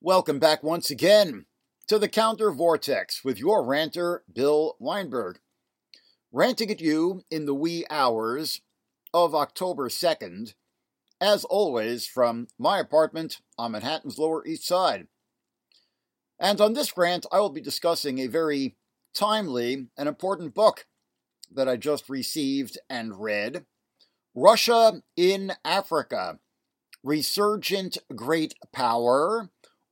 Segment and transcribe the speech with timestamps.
[0.00, 1.46] Welcome back once again
[1.88, 5.40] to the Counter Vortex with your ranter, Bill Weinberg.
[6.30, 8.60] Ranting at you in the wee hours
[9.12, 10.54] of October 2nd,
[11.20, 15.08] as always, from my apartment on Manhattan's Lower East Side.
[16.38, 18.76] And on this rant, I will be discussing a very
[19.12, 20.86] timely and important book
[21.52, 23.66] that I just received and read
[24.32, 26.38] Russia in Africa
[27.02, 29.50] Resurgent Great Power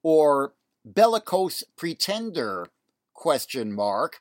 [0.08, 0.54] or
[0.84, 2.68] bellicose pretender
[3.12, 4.20] question mark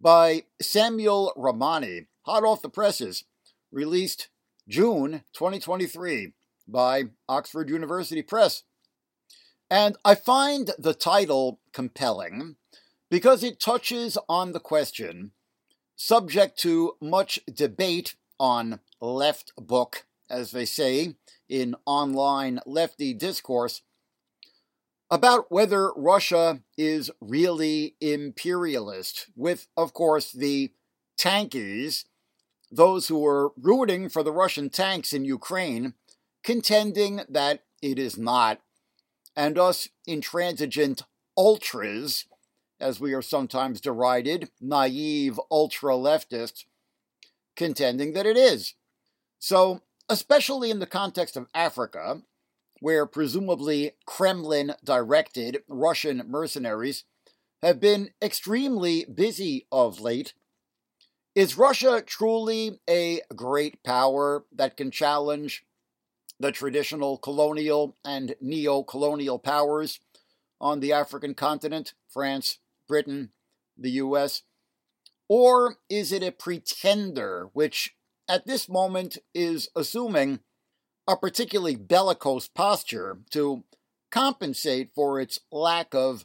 [0.00, 3.24] by Samuel Ramani, hot off the presses,
[3.72, 4.28] released
[4.68, 6.32] June 2023
[6.68, 8.62] by Oxford University Press.
[9.68, 12.54] And I find the title compelling
[13.10, 15.32] because it touches on the question,
[15.96, 21.16] subject to much debate on left book, as they say
[21.48, 23.82] in online lefty discourse,
[25.10, 30.72] about whether Russia is really imperialist, with, of course, the
[31.18, 32.04] tankies,
[32.70, 35.94] those who are rooting for the Russian tanks in Ukraine,
[36.42, 38.60] contending that it is not,
[39.36, 41.02] and us intransigent
[41.36, 42.26] ultras,
[42.80, 46.64] as we are sometimes derided, naive ultra leftists,
[47.56, 48.74] contending that it is.
[49.38, 52.22] So, especially in the context of Africa,
[52.84, 57.04] where presumably Kremlin directed Russian mercenaries
[57.62, 60.34] have been extremely busy of late.
[61.34, 65.64] Is Russia truly a great power that can challenge
[66.38, 69.98] the traditional colonial and neo colonial powers
[70.60, 73.30] on the African continent, France, Britain,
[73.78, 74.42] the US?
[75.26, 77.96] Or is it a pretender which
[78.28, 80.40] at this moment is assuming
[81.06, 83.64] a particularly bellicose posture to
[84.10, 86.24] compensate for its lack of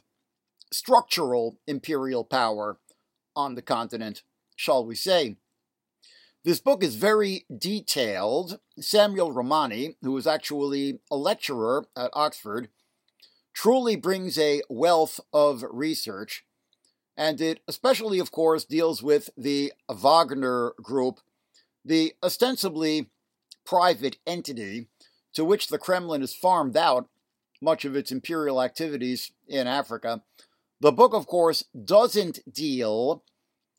[0.72, 2.78] structural imperial power
[3.34, 4.22] on the continent,
[4.56, 5.36] shall we say.
[6.42, 8.60] This book is very detailed.
[8.78, 12.68] Samuel Ramani, who is actually a lecturer at Oxford,
[13.52, 16.44] truly brings a wealth of research,
[17.16, 21.20] and it especially, of course, deals with the Wagner Group,
[21.84, 23.10] the ostensibly
[23.64, 24.88] private entity
[25.34, 27.08] to which the Kremlin has farmed out
[27.62, 30.22] much of its imperial activities in Africa.
[30.80, 33.22] The book, of course, doesn't deal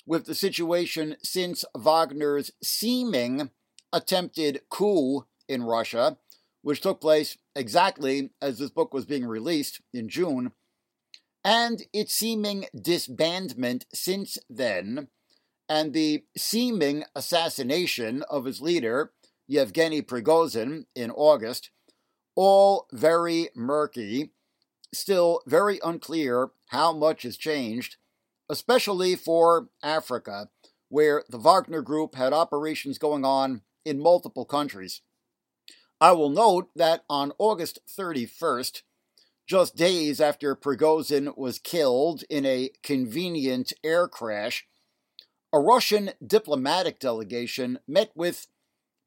[0.05, 3.49] with the situation since Wagner's seeming
[3.91, 6.17] attempted coup in Russia,
[6.61, 10.51] which took place exactly as this book was being released in June,
[11.43, 15.07] and its seeming disbandment since then,
[15.67, 19.11] and the seeming assassination of his leader,
[19.51, 21.71] Yevgeny Prigozhin in August,
[22.35, 24.31] all very murky,
[24.93, 27.97] still very unclear how much has changed,
[28.49, 30.47] especially for Africa,
[30.87, 35.01] where the Wagner Group had operations going on in multiple countries.
[35.99, 38.83] I will note that on August 31st,
[39.45, 44.65] just days after Prigozhin was killed in a convenient air crash,
[45.51, 48.47] a Russian diplomatic delegation met with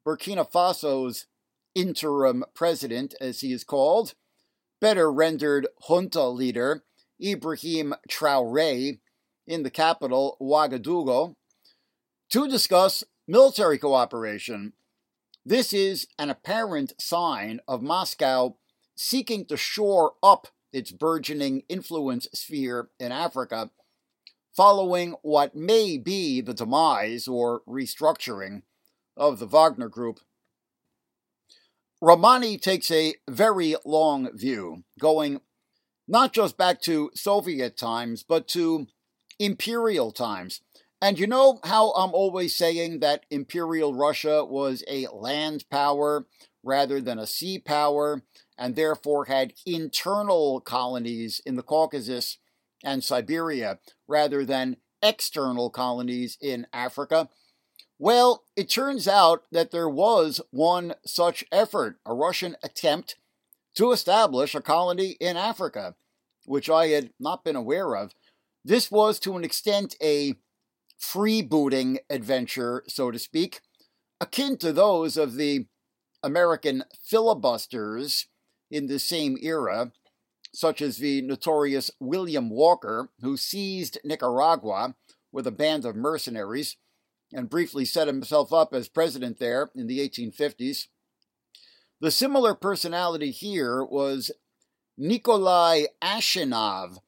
[0.05, 1.25] Burkina Faso's
[1.73, 4.13] interim president, as he is called,
[4.79, 6.83] better rendered junta leader,
[7.23, 8.99] Ibrahim Traore,
[9.47, 11.35] in the capital, Ouagadougou,
[12.29, 14.73] to discuss military cooperation.
[15.45, 18.57] This is an apparent sign of Moscow
[18.95, 23.71] seeking to shore up its burgeoning influence sphere in Africa,
[24.55, 28.63] following what may be the demise or restructuring
[29.17, 30.19] of the Wagner Group.
[32.01, 35.41] Ramani takes a very long view, going
[36.07, 38.87] not just back to Soviet times, but to
[39.39, 40.61] imperial times.
[41.01, 46.25] And you know how I'm always saying that Imperial Russia was a land power
[46.63, 48.23] rather than a sea power,
[48.57, 52.37] and therefore had internal colonies in the Caucasus
[52.83, 57.29] and Siberia rather than external colonies in Africa?
[57.97, 63.15] Well, it turns out that there was one such effort, a Russian attempt
[63.75, 65.95] to establish a colony in Africa,
[66.45, 68.13] which I had not been aware of.
[68.63, 70.35] This was to an extent a
[70.99, 73.61] freebooting adventure, so to speak,
[74.19, 75.67] akin to those of the
[76.23, 78.27] American filibusters
[78.71, 79.91] in the same era,
[80.53, 84.95] such as the notorious William Walker, who seized Nicaragua
[85.31, 86.77] with a band of mercenaries
[87.35, 90.87] and briefly set himself up as president there in the 1850s.
[91.99, 94.31] The similar personality here was
[94.97, 96.99] Nikolai Ashinov,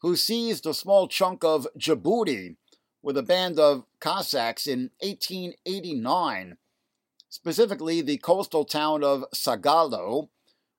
[0.00, 2.56] who seized a small chunk of Djibouti
[3.02, 6.56] with a band of Cossacks in 1889,
[7.28, 10.30] specifically the coastal town of Sagallo,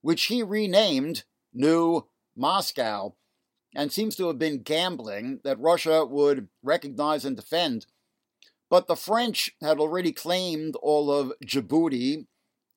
[0.01, 3.13] which he renamed New Moscow,
[3.75, 7.85] and seems to have been gambling that Russia would recognize and defend.
[8.69, 12.27] But the French had already claimed all of Djibouti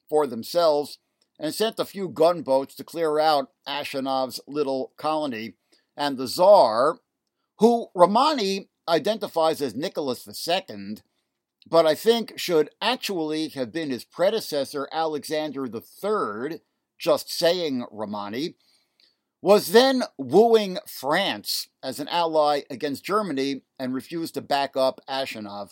[0.09, 0.99] for themselves
[1.39, 5.55] and sent a few gunboats to clear out Ashinov's little colony.
[5.97, 6.99] And the Tsar,
[7.59, 10.97] who Ramani identifies as Nicholas II,
[11.69, 16.61] but I think should actually have been his predecessor, Alexander III,
[16.99, 18.56] just saying Ramani,
[19.41, 25.71] was then wooing France as an ally against Germany and refused to back up Ashinov.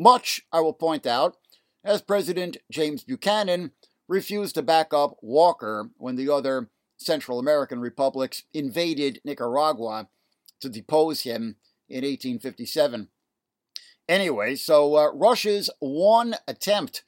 [0.00, 1.36] Much, I will point out,
[1.84, 3.72] as President James Buchanan
[4.08, 10.08] refused to back up Walker when the other Central American republics invaded Nicaragua
[10.62, 11.56] to depose him
[11.86, 13.08] in 1857.
[14.08, 17.04] Anyway, so uh, Russia's one attempt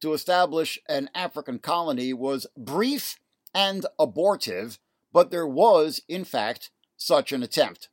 [0.00, 3.18] to establish an African colony was brief
[3.52, 4.78] and abortive,
[5.12, 7.90] but there was, in fact, such an attempt.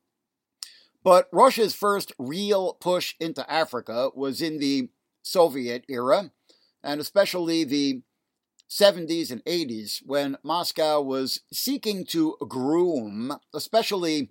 [1.09, 4.89] But Russia's first real push into Africa was in the
[5.23, 6.31] Soviet era,
[6.83, 8.03] and especially the
[8.69, 14.29] 70s and 80s, when Moscow was seeking to groom, especially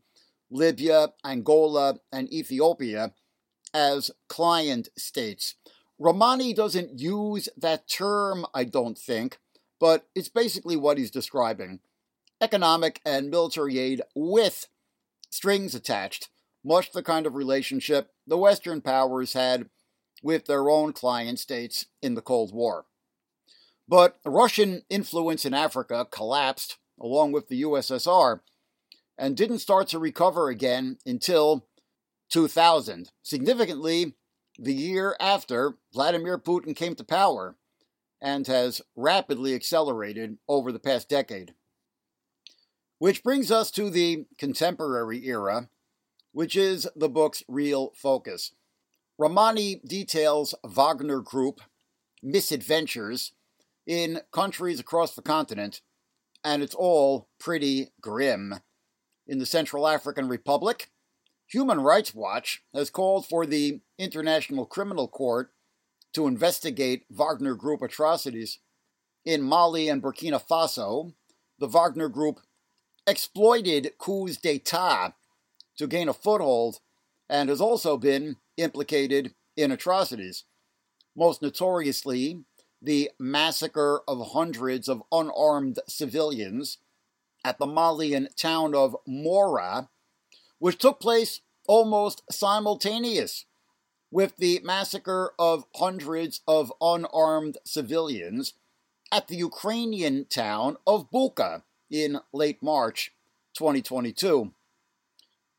[0.52, 3.12] Libya, Angola, and Ethiopia
[3.74, 5.56] as client states.
[5.98, 9.40] Ramani doesn't use that term, I don't think,
[9.80, 11.80] but it's basically what he's describing
[12.40, 14.68] economic and military aid with
[15.28, 16.28] strings attached,
[16.64, 19.68] much the kind of relationship the Western powers had
[20.22, 22.86] with their own client states in the Cold War.
[23.86, 28.40] But Russian influence in Africa collapsed along with the USSR
[29.16, 31.66] and didn't start to recover again until
[32.30, 34.14] 2000, significantly
[34.58, 37.56] the year after Vladimir Putin came to power,
[38.20, 41.54] and has rapidly accelerated over the past decade.
[42.98, 45.68] Which brings us to the contemporary era,
[46.38, 48.52] which is the book's real focus.
[49.18, 51.60] Ramani details Wagner Group
[52.22, 53.32] misadventures
[53.88, 55.80] in countries across the continent,
[56.44, 58.54] and it's all pretty grim
[59.26, 60.92] in the Central African Republic,
[61.48, 65.50] Human Rights Watch has called for the International Criminal Court
[66.12, 68.60] to investigate Wagner Group atrocities.
[69.24, 71.14] In Mali and Burkina Faso,
[71.58, 72.38] the Wagner Group
[73.08, 75.14] exploited coups d'etat
[75.78, 76.80] to gain a foothold
[77.28, 80.44] and has also been implicated in atrocities.
[81.16, 82.44] Most notoriously,
[82.80, 86.78] the massacre of hundreds of unarmed civilians
[87.44, 89.88] at the Malian town of Moura,
[90.58, 93.46] which took place almost simultaneous
[94.10, 98.54] with the massacre of hundreds of unarmed civilians
[99.12, 103.12] at the Ukrainian town of Bucha in late March
[103.54, 104.52] 2022.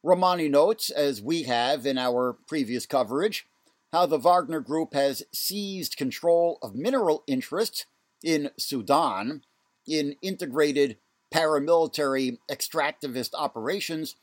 [0.04, 3.46] Ramani notes, as we have in our previous coverage,
[3.92, 7.86] how the Wagner Group has seized control of mineral interests
[8.24, 9.44] in Sudan
[9.86, 10.98] in integrated
[11.34, 14.16] paramilitary extractivist operations,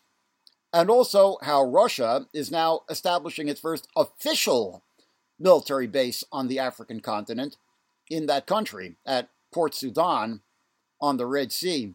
[0.72, 4.82] and also how Russia is now establishing its first official
[5.38, 7.56] military base on the African continent
[8.08, 10.40] in that country at Port Sudan
[11.00, 11.94] on the Red Sea.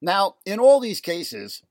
[0.00, 1.62] Now, in all these cases,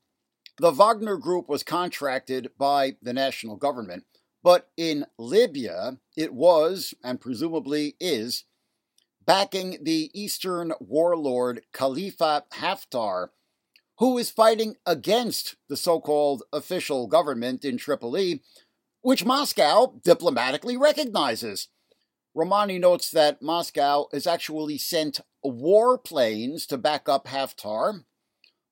[0.58, 4.06] the Wagner Group was contracted by the national government,
[4.44, 8.46] but in Libya, it was, and presumably is,
[9.26, 13.30] backing the Eastern warlord Khalifa Haftar,
[13.98, 18.42] who is fighting against the so called official government in Tripoli,
[19.02, 21.70] which Moscow diplomatically recognizes.
[22.34, 28.04] Ramani notes that Moscow has actually sent warplanes to back up Haftar,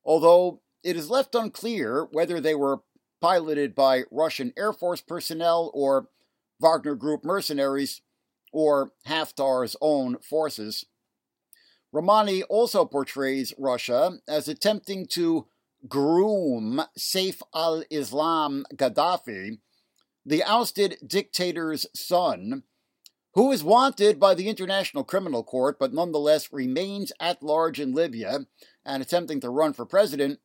[0.03, 2.81] although it is left unclear whether they were
[3.21, 6.09] piloted by Russian Air Force personnel or
[6.59, 8.01] Wagner Group mercenaries
[8.51, 10.85] or Haftar's own forces.
[11.91, 15.47] Ramani also portrays Russia as attempting to
[15.87, 19.59] groom Saif al Islam Gaddafi,
[20.25, 22.63] the ousted dictator's son,
[23.35, 28.47] who is wanted by the International Criminal Court but nonetheless remains at large in Libya
[28.85, 30.39] and attempting to run for president,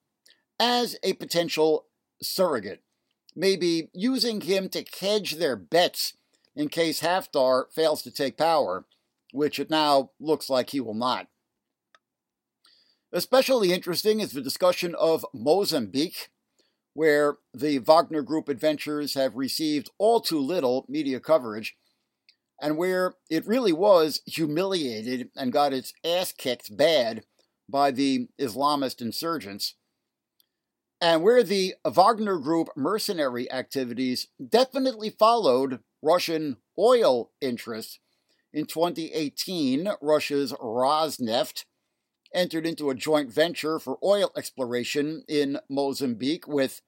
[0.59, 1.87] as a potential
[2.23, 2.83] surrogate,
[3.35, 6.15] maybe using him to hedge their bets
[6.57, 8.85] in case Haftar fails to take power,
[9.33, 11.29] which it now looks like he will not.
[13.13, 16.31] Especially interesting is the discussion of Mozambique,
[16.95, 21.77] where the Wagner Group adventures have received all too little media coverage,
[22.61, 27.25] and where it really was humiliated and got its ass kicked bad
[27.69, 29.75] by the Islamist insurgents,
[31.01, 37.99] and where the Wagner Group mercenary activities definitely followed Russian oil interests.
[38.53, 41.65] In 2018, Russia's Rosneft
[42.35, 46.81] entered into a joint venture for oil exploration in Mozambique with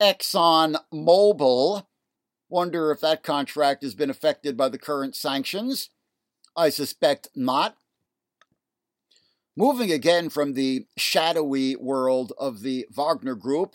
[0.00, 1.86] Exxon Mobil.
[2.48, 5.90] Wonder if that contract has been affected by the current sanctions.
[6.56, 7.76] I suspect not.
[9.56, 13.74] Moving again from the shadowy world of the Wagner Group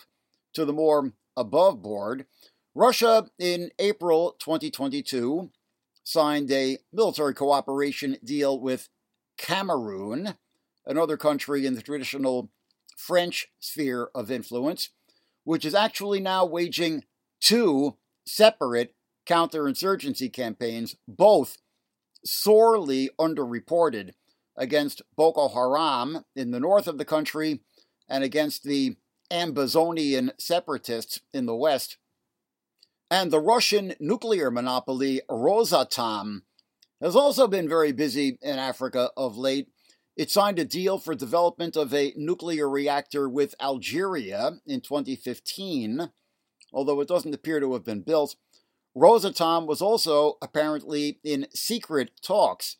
[0.54, 2.24] to the more above board,
[2.74, 5.50] Russia in April 2022
[6.02, 8.88] signed a military cooperation deal with
[9.36, 10.38] Cameroon,
[10.86, 12.50] another country in the traditional
[12.96, 14.90] French sphere of influence,
[15.44, 17.04] which is actually now waging
[17.38, 18.94] two separate
[19.26, 21.58] counterinsurgency campaigns, both
[22.24, 24.12] sorely underreported
[24.56, 27.60] against Boko Haram in the north of the country
[28.08, 28.96] and against the
[29.30, 31.98] Ambazonian separatists in the west.
[33.10, 36.42] And the Russian nuclear monopoly Rosatom
[37.00, 39.68] has also been very busy in Africa of late.
[40.16, 46.10] It signed a deal for development of a nuclear reactor with Algeria in 2015,
[46.72, 48.36] although it doesn't appear to have been built.
[48.96, 52.78] Rosatom was also apparently in secret talks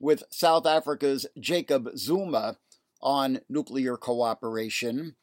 [0.00, 2.58] with South Africa's Jacob Zuma
[3.00, 5.16] on nuclear cooperation,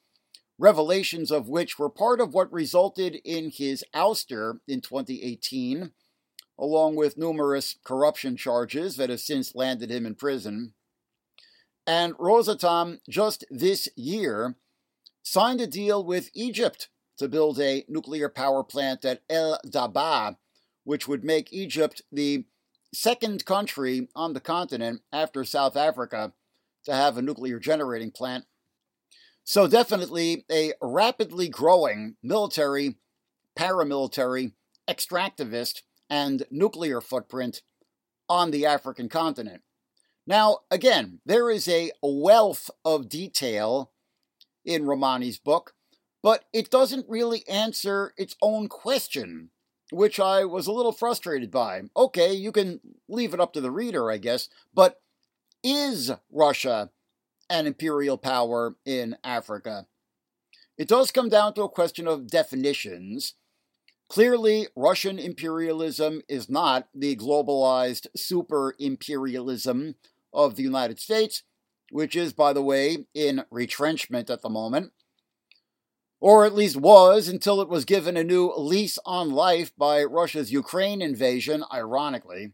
[0.57, 5.91] revelations of which were part of what resulted in his ouster in 2018,
[6.57, 10.73] along with numerous corruption charges that have since landed him in prison.
[11.85, 14.55] And Rosatom, just this year,
[15.23, 20.37] signed a deal with Egypt to build a nuclear power plant at El Dabaa,
[20.83, 22.45] which would make Egypt the
[22.93, 26.33] second country on the continent after South Africa
[26.85, 28.45] to have a nuclear generating plant.
[29.43, 32.95] So, definitely a rapidly growing military,
[33.57, 34.53] paramilitary,
[34.87, 37.61] extractivist, and nuclear footprint
[38.29, 39.61] on the African continent.
[40.25, 43.91] Now, again, there is a wealth of detail
[44.63, 45.73] in Ramani's book,
[46.21, 49.49] but it doesn't really answer its own question
[49.93, 51.83] which I was a little frustrated by.
[51.95, 55.01] Okay, you can leave it up to the reader, I guess, but
[55.63, 56.89] is Russia
[57.49, 59.85] an imperial power in Africa?
[60.77, 63.35] It does come down to a question of definitions.
[64.09, 69.95] Clearly, Russian imperialism is not the globalized super imperialism
[70.33, 71.43] of the United States,
[71.91, 74.91] which is, by the way, in retrenchment at the moment
[76.23, 80.53] or at least was until it was given a new lease on life by Russia's
[80.53, 82.53] Ukraine invasion, ironically.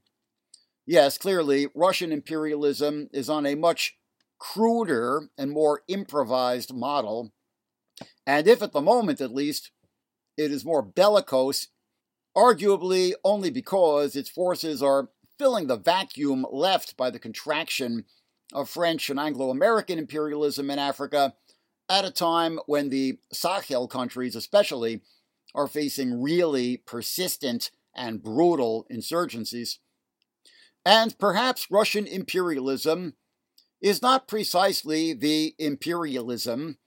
[0.88, 3.96] Yes, clearly, Russian imperialism is on a much
[4.40, 7.32] cruder and more improvised model,
[8.26, 9.70] and if at the moment at least
[10.36, 11.68] it is more bellicose,
[12.36, 18.06] arguably only because its forces are filling the vacuum left by the contraction
[18.52, 21.36] of French and Anglo American imperialism in Africa
[21.89, 25.01] at a time when the Sahel countries, especially,
[25.55, 29.77] are facing really persistent and brutal insurgencies.
[30.86, 33.15] And perhaps Russian imperialism
[33.81, 36.77] is not precisely the imperialism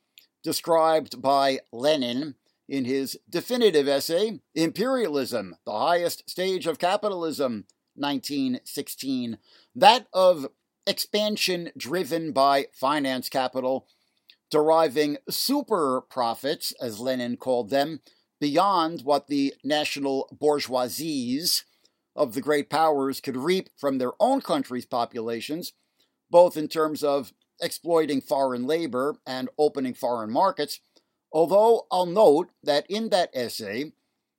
[0.43, 2.37] described by Lenin
[2.69, 7.67] in his definitive essay, Imperialism, the Highest Stage of Capitalism,
[7.97, 9.39] 1916,
[9.75, 10.47] that of
[10.87, 13.87] expansion driven by finance capital
[14.53, 18.01] deriving super profits, as Lenin called them,
[18.39, 21.63] beyond what the national bourgeoisies
[22.15, 25.73] of the great powers could reap from their own country's populations,
[26.31, 27.33] both in terms of
[27.63, 30.81] exploiting foreign labor and opening foreign markets.
[31.33, 33.93] Although I'll note that in that essay,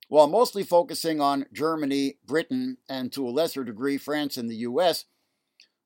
[0.10, 5.06] while mostly focusing on Germany, Britain, and to a lesser degree France and the US,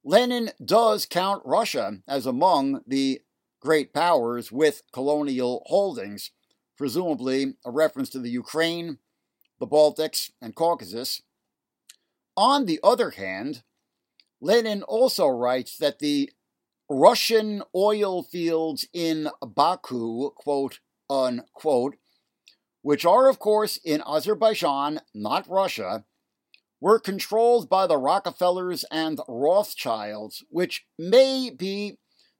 [0.04, 3.22] Lenin does count Russia as among the
[3.68, 6.32] great powers with colonial holdings,
[6.78, 8.98] presumably a reference to the Ukraine,
[9.60, 11.22] the Baltics, and Caucasus.
[12.38, 13.64] On the other hand,
[14.40, 16.32] Lenin also writes that the
[16.90, 21.98] Russian oil fields in Baku, quote unquote,
[22.84, 26.06] which are, of course, in Azerbaijan, not Russia,
[26.80, 31.98] were controlled by the Rockefellers and Rothschilds, which may be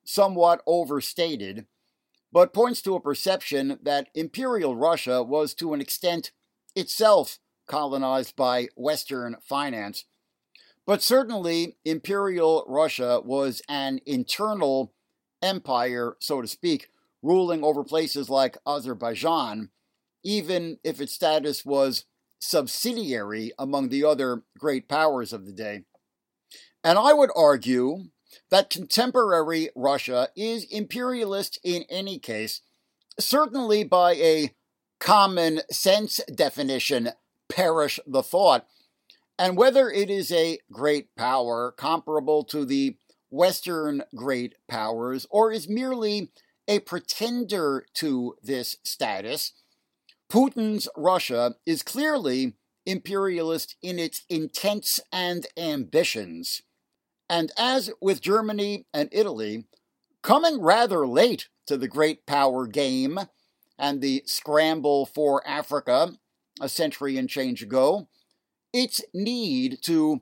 [0.08, 1.68] somewhat overstated,
[2.32, 6.32] but points to a perception that Imperial Russia was to an extent
[6.76, 10.06] itself colonized by Western finance.
[10.86, 14.94] But certainly, Imperial Russia was an internal
[15.42, 16.88] empire, so to speak,
[17.22, 19.70] ruling over places like Azerbaijan,
[20.24, 22.06] even if its status was
[22.40, 25.84] subsidiary among the other great powers of the day.
[26.82, 28.06] And I would argue
[28.50, 32.62] that contemporary Russia is imperialist in any case,
[33.20, 34.54] certainly by a
[35.00, 37.10] common sense definition,
[37.50, 38.68] perish the thought.
[39.40, 42.98] And whether it is a great power comparable to the
[43.30, 46.32] Western great powers or is merely
[46.68, 49.54] a pretender to this status,
[50.30, 52.54] Putin's Russia is clearly
[52.86, 56.64] imperialist in its intents and ambitions.
[57.30, 59.66] And as with Germany and Italy,
[60.22, 63.20] coming rather late to the great power game
[63.78, 66.14] and the scramble for Africa
[66.60, 68.08] a century and change ago,
[68.74, 70.22] its need to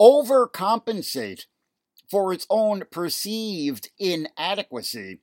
[0.00, 1.44] overcompensate
[2.10, 5.20] for its own perceived inadequacy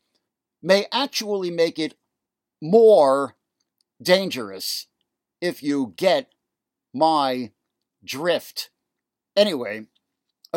[0.61, 1.95] may actually make it
[2.61, 3.35] more
[4.01, 4.87] dangerous
[5.41, 6.31] if you get
[6.93, 7.51] my
[8.03, 8.69] drift.
[9.35, 9.85] Anyway,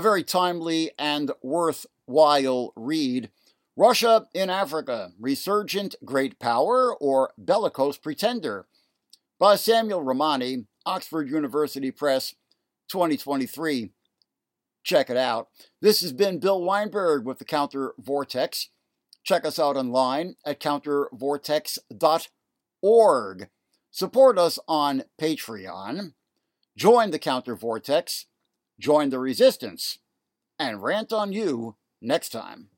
[0.00, 3.30] a very timely and worthwhile read.
[3.76, 8.66] Russia in Africa, Resurgent Great Power or Bellicose Pretender
[9.38, 12.34] by Samuel Ramani, Oxford University Press,
[12.90, 13.90] 2023.
[14.84, 15.48] Check it out.
[15.82, 18.70] This has been Bill Weinberg with the Counter Vortex.
[19.22, 23.48] Check us out online at countervortex.org.
[23.90, 26.14] Support us on Patreon.
[26.74, 28.24] Join the Counter Vortex.
[28.80, 29.98] Join the resistance.
[30.58, 32.70] And rant on you next time.